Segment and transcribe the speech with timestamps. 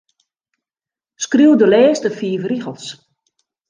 [1.23, 2.85] Skriuw de lêste fiif rigels.